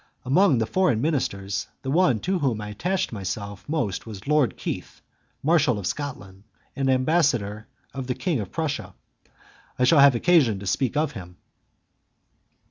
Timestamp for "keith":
4.57-4.99